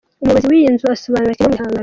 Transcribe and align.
Umuyobozi 0.21 0.47
w’iyi 0.51 0.69
nzu 0.73 0.85
asobanura 0.95 1.35
kimwe 1.37 1.49
mu 1.55 1.59
bihangano. 1.59 1.79